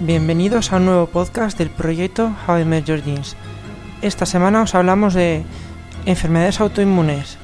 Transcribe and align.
Bienvenidos 0.00 0.72
a 0.72 0.76
un 0.76 0.86
nuevo 0.86 1.06
podcast 1.06 1.58
del 1.58 1.70
proyecto 1.70 2.32
How 2.46 2.60
I 2.60 2.64
Met 2.64 2.84
Your 2.86 3.02
Genes. 3.02 3.36
Esta 4.00 4.26
semana 4.26 4.62
os 4.62 4.74
hablamos 4.74 5.14
de 5.14 5.44
enfermedades 6.06 6.60
autoinmunes. 6.60 7.36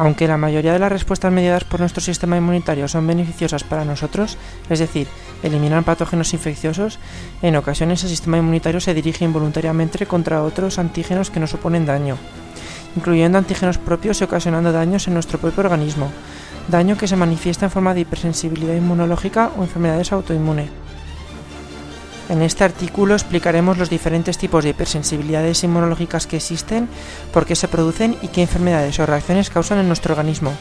Aunque 0.00 0.26
la 0.26 0.38
mayoría 0.38 0.72
de 0.72 0.78
las 0.78 0.90
respuestas 0.90 1.30
mediadas 1.30 1.64
por 1.64 1.80
nuestro 1.80 2.00
sistema 2.00 2.38
inmunitario 2.38 2.88
son 2.88 3.06
beneficiosas 3.06 3.64
para 3.64 3.84
nosotros, 3.84 4.38
es 4.70 4.78
decir, 4.78 5.06
eliminan 5.42 5.84
patógenos 5.84 6.32
infecciosos, 6.32 6.98
en 7.42 7.54
ocasiones 7.56 8.02
el 8.02 8.08
sistema 8.08 8.38
inmunitario 8.38 8.80
se 8.80 8.94
dirige 8.94 9.26
involuntariamente 9.26 10.06
contra 10.06 10.42
otros 10.42 10.78
antígenos 10.78 11.28
que 11.28 11.38
nos 11.38 11.50
suponen 11.50 11.84
daño, 11.84 12.16
incluyendo 12.96 13.36
antígenos 13.36 13.76
propios 13.76 14.18
y 14.22 14.24
ocasionando 14.24 14.72
daños 14.72 15.06
en 15.06 15.12
nuestro 15.12 15.38
propio 15.38 15.64
organismo, 15.64 16.10
daño 16.68 16.96
que 16.96 17.06
se 17.06 17.16
manifiesta 17.16 17.66
en 17.66 17.70
forma 17.70 17.92
de 17.92 18.00
hipersensibilidad 18.00 18.76
inmunológica 18.76 19.50
o 19.58 19.64
enfermedades 19.64 20.12
autoinmunes. 20.12 20.70
En 22.30 22.42
este 22.42 22.62
artículo 22.62 23.14
explicaremos 23.14 23.76
los 23.76 23.90
diferentes 23.90 24.38
tipos 24.38 24.62
de 24.62 24.70
hipersensibilidades 24.70 25.64
inmunológicas 25.64 26.28
que 26.28 26.36
existen, 26.36 26.88
por 27.32 27.44
qué 27.44 27.56
se 27.56 27.66
producen 27.66 28.16
y 28.22 28.28
qué 28.28 28.42
enfermedades 28.42 29.00
o 29.00 29.06
reacciones 29.06 29.50
causan 29.50 29.78
en 29.78 29.88
nuestro 29.88 30.14
organismo. 30.14 30.52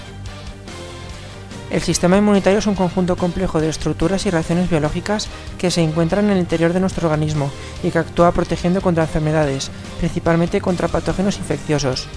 El 1.70 1.82
sistema 1.82 2.18
inmunitario 2.18 2.58
es 2.58 2.66
un 2.66 2.74
conjunto 2.74 3.16
complejo 3.16 3.62
de 3.62 3.70
estructuras 3.70 4.26
y 4.26 4.32
reacciones 4.32 4.68
biológicas 4.68 5.28
que 5.60 5.70
se 5.70 5.84
encuentran 5.84 6.26
en 6.26 6.32
el 6.32 6.40
interior 6.40 6.74
de 6.74 6.80
nuestro 6.80 7.08
organismo 7.08 7.52
y 7.84 7.92
que 7.92 8.00
actúa 8.00 8.32
protegiendo 8.32 8.82
contra 8.82 9.04
enfermedades, 9.04 9.70
principalmente 10.00 10.62
contra 10.62 10.88
patógenos 10.88 11.38
infecciosos 11.38 12.08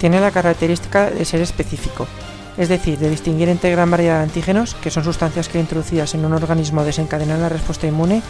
tiene 0.00 0.18
la 0.18 0.30
característica 0.30 1.10
de 1.10 1.26
ser 1.26 1.42
específico, 1.42 2.08
es 2.56 2.68
decir, 2.68 2.98
de 2.98 3.10
distinguir 3.10 3.48
entre 3.48 3.70
gran 3.70 3.90
variedad 3.90 4.18
de 4.18 4.24
antígenos, 4.24 4.74
que 4.74 4.90
son 4.90 5.04
sustancias 5.04 5.48
que 5.48 5.60
introducidas 5.60 6.14
en 6.14 6.24
un 6.24 6.32
organismo 6.32 6.84
desencadenan 6.84 7.40
la 7.40 7.48
respuesta 7.48 7.86
inmune, 7.86 8.22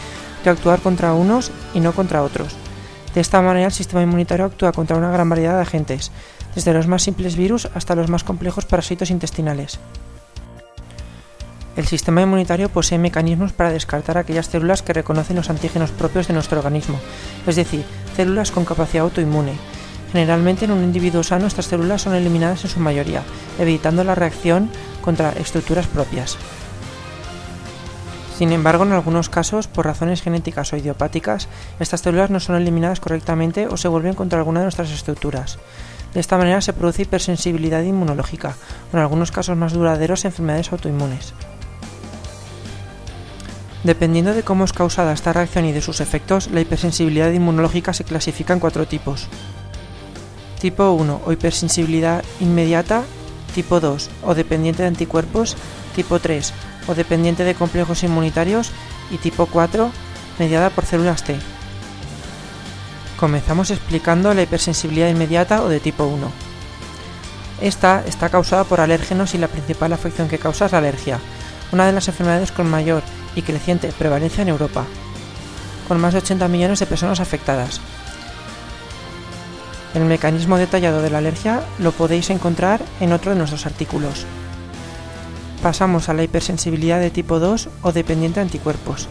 de 0.44 0.50
actuar 0.50 0.80
contra 0.80 1.14
unos 1.14 1.50
y 1.74 1.80
no 1.80 1.92
contra 1.92 2.22
otros. 2.22 2.54
De 3.14 3.20
esta 3.20 3.42
manera 3.42 3.66
el 3.66 3.72
sistema 3.72 4.02
inmunitario 4.02 4.46
actúa 4.46 4.72
contra 4.72 4.96
una 4.96 5.10
gran 5.10 5.28
variedad 5.28 5.56
de 5.56 5.62
agentes, 5.62 6.12
desde 6.54 6.72
los 6.72 6.86
más 6.86 7.02
simples 7.02 7.36
virus 7.36 7.68
hasta 7.74 7.94
los 7.94 8.08
más 8.08 8.24
complejos 8.24 8.66
parásitos 8.66 9.10
intestinales. 9.10 9.78
El 11.76 11.86
sistema 11.86 12.22
inmunitario 12.22 12.68
posee 12.68 12.98
mecanismos 12.98 13.52
para 13.52 13.72
descartar 13.72 14.18
aquellas 14.18 14.46
células 14.46 14.82
que 14.82 14.92
reconocen 14.92 15.36
los 15.36 15.50
antígenos 15.50 15.90
propios 15.90 16.28
de 16.28 16.34
nuestro 16.34 16.58
organismo, 16.58 16.98
es 17.46 17.56
decir, 17.56 17.84
células 18.16 18.50
con 18.50 18.64
capacidad 18.64 19.04
autoinmune, 19.04 19.54
Generalmente 20.12 20.64
en 20.64 20.72
un 20.72 20.82
individuo 20.82 21.22
sano 21.22 21.46
estas 21.46 21.66
células 21.66 22.02
son 22.02 22.14
eliminadas 22.14 22.64
en 22.64 22.70
su 22.70 22.80
mayoría, 22.80 23.22
evitando 23.58 24.02
la 24.02 24.14
reacción 24.14 24.70
contra 25.02 25.30
estructuras 25.32 25.86
propias. 25.86 26.36
Sin 28.36 28.52
embargo, 28.52 28.84
en 28.84 28.92
algunos 28.92 29.28
casos, 29.28 29.68
por 29.68 29.84
razones 29.84 30.22
genéticas 30.22 30.72
o 30.72 30.76
idiopáticas, 30.76 31.46
estas 31.78 32.00
células 32.00 32.30
no 32.30 32.40
son 32.40 32.56
eliminadas 32.56 32.98
correctamente 32.98 33.66
o 33.66 33.76
se 33.76 33.88
vuelven 33.88 34.14
contra 34.14 34.38
alguna 34.38 34.60
de 34.60 34.64
nuestras 34.64 34.90
estructuras. 34.90 35.58
De 36.14 36.20
esta 36.20 36.38
manera 36.38 36.60
se 36.60 36.72
produce 36.72 37.02
hipersensibilidad 37.02 37.82
inmunológica, 37.82 38.56
o 38.92 38.96
en 38.96 39.02
algunos 39.02 39.30
casos 39.30 39.56
más 39.56 39.74
duraderos 39.74 40.24
enfermedades 40.24 40.72
autoinmunes. 40.72 41.34
Dependiendo 43.84 44.34
de 44.34 44.42
cómo 44.42 44.64
es 44.64 44.72
causada 44.72 45.12
esta 45.12 45.32
reacción 45.32 45.66
y 45.66 45.72
de 45.72 45.82
sus 45.82 46.00
efectos, 46.00 46.50
la 46.50 46.60
hipersensibilidad 46.60 47.30
inmunológica 47.30 47.92
se 47.92 48.04
clasifica 48.04 48.54
en 48.54 48.60
cuatro 48.60 48.86
tipos. 48.86 49.28
Tipo 50.60 50.92
1 50.92 51.22
o 51.24 51.32
hipersensibilidad 51.32 52.22
inmediata. 52.40 53.02
Tipo 53.54 53.80
2 53.80 54.10
o 54.22 54.34
dependiente 54.34 54.82
de 54.82 54.88
anticuerpos. 54.88 55.56
Tipo 55.94 56.20
3 56.20 56.52
o 56.86 56.94
dependiente 56.94 57.44
de 57.44 57.54
complejos 57.54 58.02
inmunitarios. 58.02 58.70
Y 59.10 59.16
tipo 59.18 59.46
4 59.46 59.90
mediada 60.38 60.70
por 60.70 60.86
células 60.86 61.24
T. 61.24 61.36
Comenzamos 63.18 63.70
explicando 63.70 64.32
la 64.32 64.42
hipersensibilidad 64.42 65.08
inmediata 65.08 65.62
o 65.62 65.68
de 65.68 65.80
tipo 65.80 66.04
1. 66.04 66.30
Esta 67.60 68.02
está 68.06 68.30
causada 68.30 68.64
por 68.64 68.80
alérgenos 68.80 69.34
y 69.34 69.38
la 69.38 69.48
principal 69.48 69.92
afección 69.92 70.28
que 70.28 70.38
causa 70.38 70.64
es 70.64 70.72
la 70.72 70.78
alergia, 70.78 71.18
una 71.72 71.84
de 71.84 71.92
las 71.92 72.08
enfermedades 72.08 72.52
con 72.52 72.70
mayor 72.70 73.02
y 73.36 73.42
creciente 73.42 73.92
prevalencia 73.92 74.40
en 74.40 74.48
Europa, 74.48 74.86
con 75.86 76.00
más 76.00 76.14
de 76.14 76.20
80 76.20 76.48
millones 76.48 76.80
de 76.80 76.86
personas 76.86 77.20
afectadas. 77.20 77.82
El 79.94 80.04
mecanismo 80.04 80.56
detallado 80.56 81.02
de 81.02 81.10
la 81.10 81.18
alergia 81.18 81.62
lo 81.80 81.90
podéis 81.90 82.30
encontrar 82.30 82.80
en 83.00 83.12
otro 83.12 83.32
de 83.32 83.38
nuestros 83.38 83.66
artículos. 83.66 84.24
Pasamos 85.62 86.08
a 86.08 86.14
la 86.14 86.22
hipersensibilidad 86.22 87.00
de 87.00 87.10
tipo 87.10 87.40
2 87.40 87.68
o 87.82 87.92
dependiente 87.92 88.38
de 88.38 88.46
anticuerpos. 88.46 89.08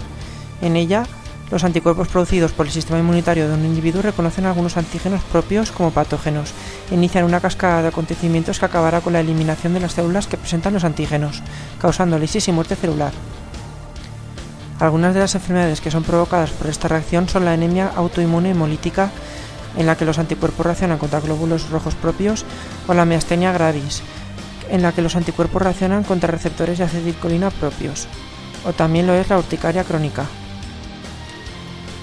En 0.61 0.77
ella, 0.77 1.05
los 1.51 1.65
anticuerpos 1.65 2.07
producidos 2.07 2.53
por 2.53 2.67
el 2.67 2.71
sistema 2.71 2.99
inmunitario 2.99 3.47
de 3.47 3.55
un 3.55 3.65
individuo 3.65 4.01
reconocen 4.01 4.45
algunos 4.45 4.77
antígenos 4.77 5.21
propios 5.23 5.71
como 5.71 5.91
patógenos 5.91 6.53
e 6.89 6.95
inician 6.95 7.25
una 7.25 7.41
cascada 7.41 7.81
de 7.81 7.89
acontecimientos 7.89 8.59
que 8.59 8.65
acabará 8.65 9.01
con 9.01 9.13
la 9.13 9.19
eliminación 9.19 9.73
de 9.73 9.81
las 9.81 9.93
células 9.93 10.27
que 10.27 10.37
presentan 10.37 10.73
los 10.73 10.85
antígenos, 10.85 11.43
causando 11.81 12.17
lisis 12.17 12.47
y 12.47 12.51
muerte 12.53 12.75
celular. 12.75 13.11
Algunas 14.79 15.13
de 15.13 15.19
las 15.19 15.35
enfermedades 15.35 15.81
que 15.81 15.91
son 15.91 16.03
provocadas 16.03 16.51
por 16.51 16.67
esta 16.67 16.87
reacción 16.87 17.27
son 17.27 17.43
la 17.43 17.51
anemia 17.51 17.91
autoinmune 17.95 18.51
hemolítica 18.51 19.11
en 19.77 19.85
la 19.85 19.95
que 19.95 20.05
los 20.05 20.19
anticuerpos 20.19 20.65
reaccionan 20.65 20.97
contra 20.97 21.19
glóbulos 21.19 21.69
rojos 21.69 21.95
propios, 21.95 22.45
o 22.87 22.93
la 22.93 23.05
miastenia 23.05 23.51
gravis, 23.51 24.01
en 24.69 24.81
la 24.81 24.91
que 24.91 25.01
los 25.01 25.15
anticuerpos 25.15 25.61
reaccionan 25.61 26.03
contra 26.03 26.31
receptores 26.31 26.77
de 26.77 26.83
acetilcolina 26.85 27.49
propios, 27.51 28.07
o 28.65 28.73
también 28.73 29.07
lo 29.07 29.13
es 29.13 29.29
la 29.29 29.37
urticaria 29.37 29.83
crónica. 29.83 30.25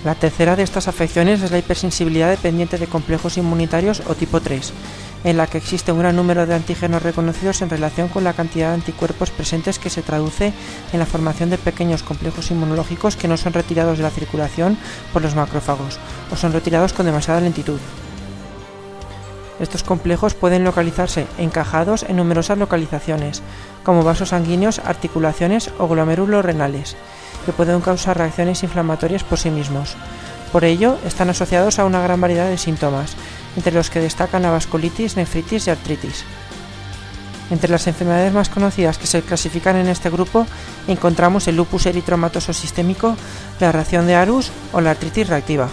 La 0.04 0.14
tercera 0.14 0.54
de 0.54 0.62
estas 0.62 0.88
afecciones 0.88 1.42
es 1.42 1.50
la 1.50 1.58
hipersensibilidad 1.58 2.30
dependiente 2.30 2.78
de 2.78 2.86
complejos 2.86 3.38
inmunitarios 3.38 4.02
o 4.06 4.14
tipo 4.14 4.40
3, 4.40 4.72
en 5.26 5.36
la 5.36 5.48
que 5.48 5.58
existe 5.58 5.90
un 5.90 5.98
gran 5.98 6.14
número 6.14 6.46
de 6.46 6.54
antígenos 6.54 7.02
reconocidos 7.02 7.60
en 7.60 7.68
relación 7.68 8.06
con 8.06 8.22
la 8.22 8.32
cantidad 8.32 8.68
de 8.68 8.74
anticuerpos 8.74 9.30
presentes 9.30 9.80
que 9.80 9.90
se 9.90 10.00
traduce 10.00 10.52
en 10.92 11.00
la 11.00 11.04
formación 11.04 11.50
de 11.50 11.58
pequeños 11.58 12.04
complejos 12.04 12.52
inmunológicos 12.52 13.16
que 13.16 13.26
no 13.26 13.36
son 13.36 13.52
retirados 13.52 13.98
de 13.98 14.04
la 14.04 14.10
circulación 14.10 14.78
por 15.12 15.22
los 15.22 15.34
macrófagos 15.34 15.98
o 16.30 16.36
son 16.36 16.52
retirados 16.52 16.92
con 16.92 17.06
demasiada 17.06 17.40
lentitud. 17.40 17.80
Estos 19.58 19.82
complejos 19.82 20.34
pueden 20.34 20.62
localizarse 20.62 21.26
encajados 21.38 22.04
en 22.04 22.16
numerosas 22.16 22.58
localizaciones, 22.58 23.42
como 23.82 24.04
vasos 24.04 24.28
sanguíneos, 24.28 24.78
articulaciones 24.78 25.72
o 25.78 25.88
glomérulos 25.88 26.44
renales, 26.44 26.96
que 27.44 27.52
pueden 27.52 27.80
causar 27.80 28.16
reacciones 28.16 28.62
inflamatorias 28.62 29.24
por 29.24 29.40
sí 29.40 29.50
mismos. 29.50 29.96
Por 30.52 30.64
ello, 30.64 30.98
están 31.04 31.30
asociados 31.30 31.80
a 31.80 31.84
una 31.84 32.00
gran 32.00 32.20
variedad 32.20 32.48
de 32.48 32.58
síntomas, 32.58 33.16
entre 33.56 33.72
los 33.72 33.90
que 33.90 34.00
destacan 34.00 34.42
la 34.42 34.50
vasculitis, 34.50 35.16
nefritis 35.16 35.66
y 35.66 35.70
artritis. 35.70 36.24
Entre 37.50 37.70
las 37.70 37.86
enfermedades 37.86 38.32
más 38.32 38.48
conocidas 38.48 38.98
que 38.98 39.06
se 39.06 39.22
clasifican 39.22 39.76
en 39.76 39.86
este 39.88 40.10
grupo 40.10 40.46
encontramos 40.88 41.46
el 41.48 41.56
lupus 41.56 41.86
eritromatoso 41.86 42.52
sistémico, 42.52 43.16
la 43.60 43.72
reacción 43.72 44.06
de 44.06 44.16
Arus 44.16 44.50
o 44.72 44.80
la 44.80 44.90
artritis 44.90 45.28
reactiva. 45.28 45.68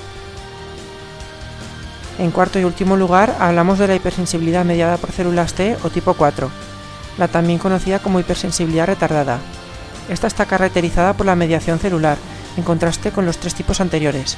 En 2.19 2.29
cuarto 2.29 2.59
y 2.59 2.63
último 2.63 2.95
lugar 2.95 3.35
hablamos 3.39 3.79
de 3.79 3.87
la 3.87 3.95
hipersensibilidad 3.95 4.63
mediada 4.63 4.97
por 4.97 5.11
células 5.11 5.53
T 5.53 5.77
o 5.83 5.89
tipo 5.89 6.13
4, 6.13 6.49
la 7.17 7.27
también 7.27 7.57
conocida 7.57 7.99
como 7.99 8.19
hipersensibilidad 8.19 8.85
retardada. 8.85 9.39
Esta 10.09 10.27
está 10.27 10.45
caracterizada 10.45 11.13
por 11.13 11.25
la 11.25 11.35
mediación 11.35 11.79
celular, 11.79 12.17
en 12.55 12.63
contraste 12.63 13.11
con 13.11 13.25
los 13.25 13.39
tres 13.39 13.55
tipos 13.55 13.81
anteriores. 13.81 14.37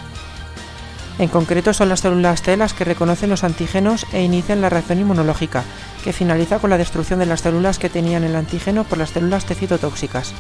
En 1.18 1.30
concreto 1.30 1.74
son 1.74 1.88
las 1.88 2.02
células 2.02 2.42
T 2.42 2.58
las 2.58 2.74
que 2.74 2.84
reconocen 2.84 3.30
los 3.30 3.46
antígenos 3.46 4.06
e 4.12 4.22
inician 4.22 4.62
la 4.62 4.70
reacción 4.70 5.00
inmunológica, 5.00 5.64
que 6.04 6.12
finaliza 6.12 6.60
con 6.60 6.70
la 6.70 6.78
destrucción 6.78 7.20
de 7.20 7.26
las 7.26 7.42
células 7.42 7.80
que 7.80 7.90
tenían 7.90 8.26
el 8.26 8.36
antígeno 8.36 8.84
por 8.84 8.98
las 8.98 9.12
células 9.12 9.46
T 9.46 9.56
citotóxicas. 9.56 10.34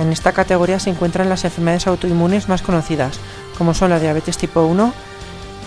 En 0.00 0.10
esta 0.10 0.32
categoría 0.32 0.80
se 0.80 0.90
encuentran 0.90 1.28
las 1.28 1.44
enfermedades 1.44 1.86
autoinmunes 1.86 2.48
más 2.48 2.62
conocidas, 2.62 3.20
como 3.56 3.74
son 3.74 3.90
la 3.90 4.00
diabetes 4.00 4.38
tipo 4.38 4.62
1, 4.64 4.92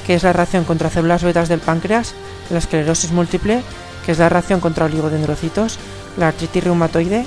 que 0.05 0.15
es 0.15 0.23
la 0.23 0.33
reacción 0.33 0.65
contra 0.65 0.89
células 0.89 1.23
betas 1.23 1.47
del 1.47 1.61
páncreas, 1.61 2.13
la 2.49 2.57
esclerosis 2.57 3.11
múltiple, 3.11 3.61
que 4.05 4.11
es 4.11 4.19
la 4.19 4.27
reacción 4.27 4.59
contra 4.59 4.85
oligodendrocitos, 4.85 5.79
la 6.17 6.27
artritis 6.27 6.65
reumatoide, 6.65 7.25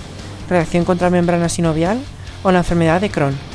reacción 0.51 0.85
contra 0.85 1.09
membrana 1.09 1.49
sinovial 1.49 1.99
o 2.43 2.53
la 2.53 2.59
enfermedad 2.59 3.01
de 3.01 3.11
Crohn. 3.11 3.50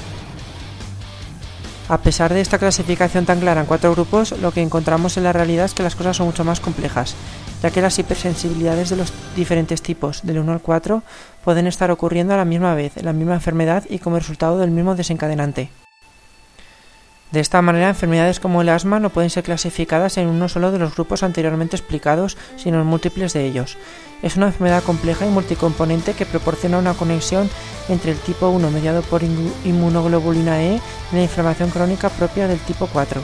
A 1.87 1.99
pesar 1.99 2.33
de 2.33 2.41
esta 2.41 2.57
clasificación 2.57 3.25
tan 3.25 3.39
clara 3.39 3.61
en 3.61 3.67
cuatro 3.67 3.91
grupos, 3.91 4.31
lo 4.39 4.51
que 4.51 4.63
encontramos 4.63 5.17
en 5.17 5.23
la 5.23 5.33
realidad 5.33 5.65
es 5.65 5.75
que 5.75 5.83
las 5.83 5.95
cosas 5.95 6.17
son 6.17 6.25
mucho 6.25 6.43
más 6.43 6.59
complejas, 6.59 7.15
ya 7.61 7.69
que 7.69 7.81
las 7.81 7.99
hipersensibilidades 7.99 8.89
de 8.89 8.95
los 8.95 9.13
diferentes 9.35 9.83
tipos, 9.83 10.21
del 10.23 10.39
1 10.39 10.51
al 10.51 10.61
4, 10.61 11.03
pueden 11.43 11.67
estar 11.67 11.91
ocurriendo 11.91 12.33
a 12.33 12.37
la 12.37 12.45
misma 12.45 12.73
vez, 12.73 12.97
en 12.97 13.05
la 13.05 13.13
misma 13.13 13.35
enfermedad 13.35 13.83
y 13.87 13.99
como 13.99 14.17
resultado 14.17 14.57
del 14.57 14.71
mismo 14.71 14.95
desencadenante. 14.95 15.69
De 17.31 17.39
esta 17.39 17.61
manera, 17.61 17.89
enfermedades 17.89 18.39
como 18.39 18.63
el 18.63 18.69
asma 18.69 18.99
no 18.99 19.11
pueden 19.11 19.29
ser 19.29 19.43
clasificadas 19.43 20.17
en 20.17 20.27
uno 20.27 20.49
solo 20.49 20.71
de 20.71 20.79
los 20.79 20.95
grupos 20.95 21.21
anteriormente 21.21 21.75
explicados, 21.75 22.35
sino 22.55 22.81
en 22.81 22.87
múltiples 22.87 23.33
de 23.33 23.45
ellos. 23.45 23.77
Es 24.23 24.37
una 24.37 24.47
enfermedad 24.47 24.83
compleja 24.83 25.25
y 25.25 25.29
multicomponente 25.29 26.13
que 26.13 26.25
proporciona 26.25 26.79
una 26.79 26.93
conexión 26.93 27.49
entre 27.89 28.11
el 28.11 28.17
tipo 28.17 28.49
1 28.49 28.71
mediado 28.71 29.01
por 29.01 29.21
inmunoglobulina 29.23 30.61
E 30.63 30.81
y 31.11 31.15
la 31.15 31.23
inflamación 31.23 31.69
crónica 31.69 32.09
propia 32.09 32.47
del 32.47 32.59
tipo 32.59 32.87
4. 32.87 33.21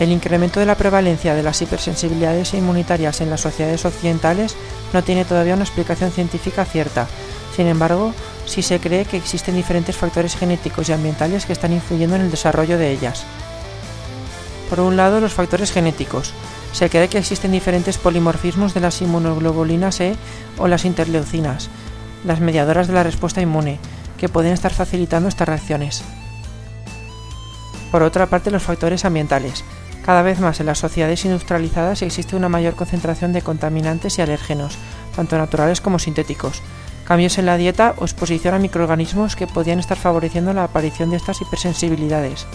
El 0.00 0.12
incremento 0.12 0.60
de 0.60 0.66
la 0.66 0.76
prevalencia 0.76 1.34
de 1.34 1.42
las 1.42 1.60
hipersensibilidades 1.60 2.54
inmunitarias 2.54 3.20
en 3.20 3.30
las 3.30 3.40
sociedades 3.40 3.84
occidentales 3.84 4.54
no 4.92 5.02
tiene 5.02 5.24
todavía 5.24 5.54
una 5.54 5.64
explicación 5.64 6.12
científica 6.12 6.64
cierta. 6.64 7.08
Sin 7.56 7.66
embargo, 7.66 8.14
sí 8.46 8.62
se 8.62 8.78
cree 8.78 9.04
que 9.04 9.16
existen 9.16 9.56
diferentes 9.56 9.96
factores 9.96 10.36
genéticos 10.36 10.88
y 10.88 10.92
ambientales 10.92 11.46
que 11.46 11.52
están 11.52 11.72
influyendo 11.72 12.14
en 12.14 12.22
el 12.22 12.30
desarrollo 12.30 12.78
de 12.78 12.92
ellas. 12.92 13.24
Por 14.70 14.80
un 14.80 14.96
lado, 14.96 15.20
los 15.20 15.34
factores 15.34 15.72
genéticos. 15.72 16.32
Se 16.72 16.90
cree 16.90 17.08
que 17.08 17.18
existen 17.18 17.50
diferentes 17.50 17.98
polimorfismos 17.98 18.74
de 18.74 18.80
las 18.80 19.00
inmunoglobulinas 19.00 20.00
E 20.00 20.16
o 20.58 20.68
las 20.68 20.84
interleucinas, 20.84 21.70
las 22.24 22.40
mediadoras 22.40 22.88
de 22.88 22.94
la 22.94 23.02
respuesta 23.02 23.40
inmune, 23.40 23.78
que 24.16 24.28
pueden 24.28 24.52
estar 24.52 24.72
facilitando 24.72 25.28
estas 25.28 25.48
reacciones. 25.48 26.02
Por 27.90 28.02
otra 28.02 28.26
parte, 28.26 28.50
los 28.50 28.62
factores 28.62 29.04
ambientales. 29.04 29.64
Cada 30.04 30.22
vez 30.22 30.40
más 30.40 30.60
en 30.60 30.66
las 30.66 30.78
sociedades 30.78 31.24
industrializadas 31.24 32.02
existe 32.02 32.36
una 32.36 32.48
mayor 32.48 32.74
concentración 32.74 33.32
de 33.32 33.42
contaminantes 33.42 34.18
y 34.18 34.22
alérgenos, 34.22 34.76
tanto 35.14 35.36
naturales 35.36 35.80
como 35.80 35.98
sintéticos, 35.98 36.62
cambios 37.06 37.38
en 37.38 37.46
la 37.46 37.56
dieta 37.56 37.94
o 37.98 38.04
exposición 38.04 38.54
a 38.54 38.58
microorganismos 38.58 39.36
que 39.36 39.46
podían 39.46 39.78
estar 39.78 39.96
favoreciendo 39.96 40.52
la 40.52 40.64
aparición 40.64 41.10
de 41.10 41.16
estas 41.16 41.40
hipersensibilidades. 41.40 42.46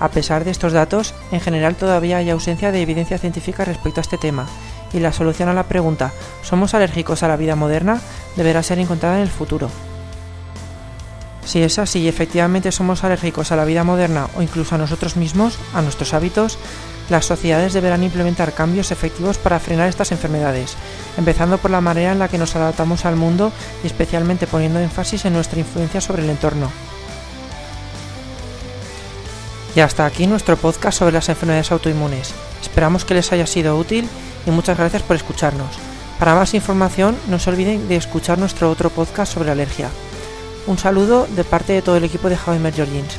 A 0.00 0.08
pesar 0.08 0.44
de 0.44 0.50
estos 0.50 0.72
datos, 0.72 1.14
en 1.30 1.40
general 1.40 1.76
todavía 1.76 2.18
hay 2.18 2.30
ausencia 2.30 2.72
de 2.72 2.82
evidencia 2.82 3.18
científica 3.18 3.64
respecto 3.64 4.00
a 4.00 4.02
este 4.02 4.18
tema, 4.18 4.46
y 4.94 5.00
la 5.00 5.12
solución 5.12 5.48
a 5.48 5.54
la 5.54 5.64
pregunta 5.64 6.12
¿somos 6.42 6.72
alérgicos 6.72 7.22
a 7.22 7.28
la 7.28 7.36
vida 7.36 7.56
moderna? 7.56 8.00
deberá 8.36 8.62
ser 8.62 8.78
encontrada 8.78 9.16
en 9.16 9.22
el 9.22 9.28
futuro. 9.28 9.68
Si 11.44 11.62
es 11.62 11.78
así 11.78 12.00
y 12.00 12.08
efectivamente 12.08 12.72
somos 12.72 13.04
alérgicos 13.04 13.52
a 13.52 13.56
la 13.56 13.66
vida 13.66 13.84
moderna 13.84 14.28
o 14.36 14.42
incluso 14.42 14.74
a 14.74 14.78
nosotros 14.78 15.16
mismos, 15.16 15.58
a 15.74 15.82
nuestros 15.82 16.14
hábitos, 16.14 16.58
las 17.10 17.26
sociedades 17.26 17.74
deberán 17.74 18.02
implementar 18.02 18.54
cambios 18.54 18.90
efectivos 18.90 19.36
para 19.36 19.60
frenar 19.60 19.88
estas 19.88 20.10
enfermedades, 20.10 20.74
empezando 21.18 21.58
por 21.58 21.70
la 21.70 21.82
manera 21.82 22.12
en 22.12 22.18
la 22.18 22.28
que 22.28 22.38
nos 22.38 22.56
adaptamos 22.56 23.04
al 23.04 23.16
mundo 23.16 23.52
y 23.82 23.86
especialmente 23.86 24.46
poniendo 24.46 24.80
énfasis 24.80 25.26
en 25.26 25.34
nuestra 25.34 25.58
influencia 25.58 26.00
sobre 26.00 26.22
el 26.22 26.30
entorno. 26.30 26.70
Y 29.76 29.80
hasta 29.80 30.06
aquí 30.06 30.26
nuestro 30.26 30.56
podcast 30.56 30.98
sobre 30.98 31.12
las 31.12 31.28
enfermedades 31.28 31.72
autoinmunes. 31.72 32.32
Esperamos 32.64 33.04
que 33.04 33.12
les 33.12 33.30
haya 33.30 33.46
sido 33.46 33.76
útil 33.76 34.08
y 34.46 34.50
muchas 34.50 34.78
gracias 34.78 35.02
por 35.02 35.16
escucharnos. 35.16 35.76
Para 36.18 36.34
más 36.34 36.54
información 36.54 37.14
no 37.28 37.38
se 37.38 37.50
olviden 37.50 37.88
de 37.88 37.96
escuchar 37.96 38.38
nuestro 38.38 38.70
otro 38.70 38.88
podcast 38.88 39.34
sobre 39.34 39.50
alergia. 39.50 39.90
Un 40.66 40.78
saludo 40.78 41.28
de 41.36 41.44
parte 41.44 41.74
de 41.74 41.82
todo 41.82 41.98
el 41.98 42.04
equipo 42.04 42.30
de 42.30 42.36
How 42.36 42.58
Jeans. 42.72 43.18